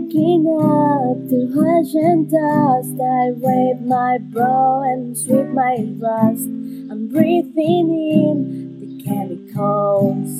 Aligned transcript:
waking 0.00 0.46
up 0.60 1.28
to 1.28 1.46
hush 1.54 1.94
and 1.94 2.30
dust. 2.30 3.00
I 3.00 3.32
wave 3.32 3.80
my 3.82 4.18
brow 4.18 4.82
and 4.82 5.16
sweep 5.16 5.46
my 5.48 5.76
rust. 5.98 6.46
I'm 6.90 7.08
breathing 7.08 7.90
in 7.90 8.80
the 8.80 9.04
chemicals. 9.04 10.30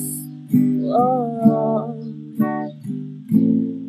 Whoa. 0.51 1.97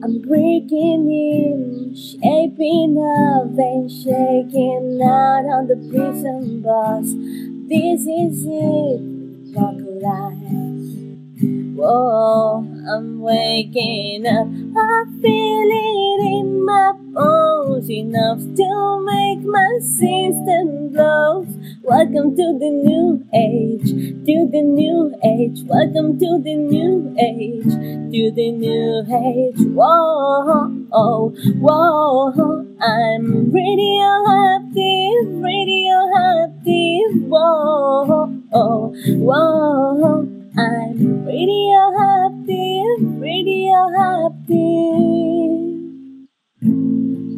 I'm 0.05 0.21
breaking 0.23 1.11
in, 1.11 1.95
shaping 1.95 2.99
up 2.99 3.57
and 3.57 3.91
shaking 3.91 5.01
out 5.03 5.47
on 5.47 5.69
the 5.69 5.77
prison 5.91 6.61
bus. 6.61 7.15
This 7.69 8.01
is 8.03 8.45
it, 8.45 9.01
apocalypse. 9.57 10.82
Whoa, 11.83 12.63
I'm 12.95 13.19
waking 13.21 14.25
up. 14.25 14.47
I 14.47 15.05
feel 15.21 15.69
it 15.69 16.21
in 16.39 16.65
my 16.65 16.93
bones 17.11 17.91
enough 17.91 18.39
to 18.39 19.03
make 19.03 19.43
my 19.43 19.81
system 19.83 20.91
blow. 20.93 21.45
Welcome 21.83 22.37
to 22.37 22.57
the 22.63 22.71
new 22.71 23.27
age, 23.35 23.91
to 23.91 24.49
the 24.53 24.63
new 24.63 25.13
age. 25.25 25.65
Welcome 25.67 26.21
to 26.21 26.39
the 26.39 26.55
new 26.55 27.17
age, 27.19 27.65
to 27.65 28.31
the 28.31 28.53
new 28.53 29.03
age. 29.11 29.67
Whoa, 29.75 30.87
oh, 30.93 31.35
whoa, 31.59 32.65
I'm 32.81 33.51
radioactive, 33.51 35.35
radioactive. 35.43 37.27
Whoa, 37.27 38.31
oh, 38.53 38.95
whoa. 39.19 40.29
I'm 40.55 41.25
radioactive, 41.25 41.72
radioactive. 43.91 45.73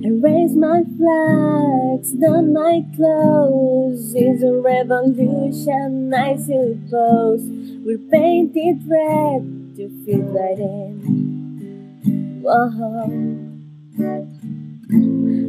I 0.04 0.08
raise 0.20 0.54
my 0.54 0.82
flags, 0.98 2.12
don 2.12 2.52
my 2.52 2.84
clothes. 2.96 4.14
It's 4.14 4.42
a 4.42 4.52
revolution, 4.52 6.12
I 6.14 6.36
suppose. 6.36 7.42
We're 7.84 7.98
painted 8.10 8.82
red 8.88 9.76
to 9.76 9.88
fit 10.04 10.24
right 10.24 10.58
in. 10.58 12.40
Whoa. 12.42 13.44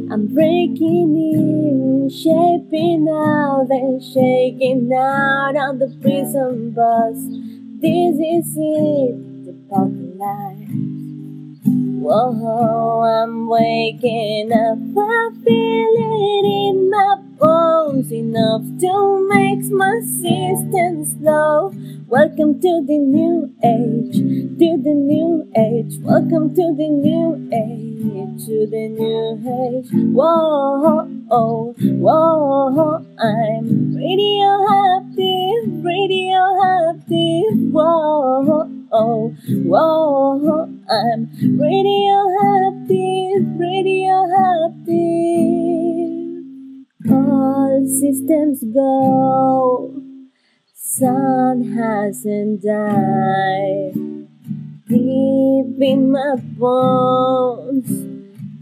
I'm 0.08 0.28
breaking 0.32 1.16
in, 1.16 2.08
shaping 2.08 3.08
out 3.08 3.66
and 3.70 4.02
shaking 4.02 4.90
out 4.92 5.56
on 5.56 5.78
the 5.78 5.94
prison 6.00 6.70
bus. 6.70 7.16
This 7.80 8.16
is 8.16 8.56
it, 8.56 9.44
the 9.44 9.52
apocalypse. 10.16 10.72
Whoa, 11.66 13.02
I'm 13.02 13.48
waking 13.48 14.52
up. 14.52 14.78
I 14.96 15.30
feel 15.44 15.92
it 15.98 16.44
in 16.44 16.90
my 16.90 17.16
bones 17.38 18.12
enough 18.12 18.62
to 18.80 19.28
make 19.28 19.64
my 19.70 20.00
system 20.00 21.04
slow. 21.04 21.72
Welcome 22.06 22.60
to 22.60 22.84
the 22.86 22.98
new 22.98 23.52
age, 23.64 24.16
to 24.16 24.82
the 24.82 24.94
new 24.94 25.50
age. 25.56 25.98
Welcome 26.00 26.54
to 26.54 26.74
the 26.76 26.88
new 26.88 27.34
age, 27.52 28.46
to 28.46 28.66
the 28.70 28.88
new 28.88 29.40
age. 29.42 29.90
Whoa, 30.14 31.08
oh, 31.30 31.74
whoa, 31.78 33.04
I'm 33.18 33.94
radioactive, 33.96 35.84
radioactive. 35.84 36.25
Oh, 38.98 39.34
I'm 40.88 41.28
radioactive, 41.58 43.44
happy. 44.36 45.02
All 47.10 47.84
systems 47.86 48.64
go. 48.72 50.02
Sun 50.74 51.74
hasn't 51.76 52.62
died. 52.62 53.92
Deep 54.88 55.82
in 55.82 56.10
my 56.10 56.36
bones, 56.56 57.90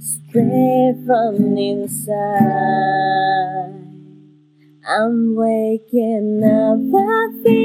straight 0.00 0.97
from 1.06 1.56
inside. 1.56 2.75
I'm 4.86 5.36
waking 5.36 6.42
up, 6.44 6.80
I 6.92 7.42
feel 7.44 7.63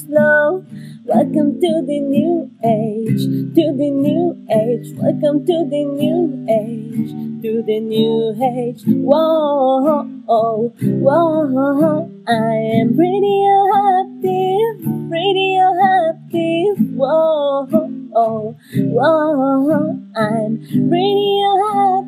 slow. 0.00 0.64
Welcome 1.04 1.60
to 1.60 1.72
the 1.86 2.00
new 2.00 2.50
age, 2.64 3.24
to 3.56 3.64
the 3.76 3.90
new 3.90 4.32
age. 4.48 4.94
Welcome 4.96 5.44
to 5.44 5.56
the 5.68 5.84
new 5.84 6.46
age, 6.48 7.10
to 7.42 7.62
the 7.62 7.80
new 7.80 8.32
age. 8.40 8.82
Whoa, 8.86 10.04
whoa, 10.24 10.72
I 12.26 12.54
am 12.80 12.96
pretty 12.96 13.44
happy, 13.74 14.56
Pretty 15.10 15.54
happy. 15.84 16.72
Whoa, 16.96 17.66
whoa, 18.72 20.00
I'm 20.16 20.58
pretty 20.64 21.42
happy. 21.60 21.99